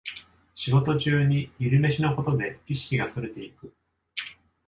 [0.55, 3.71] 仕事中に昼飯のことで意識がそれていく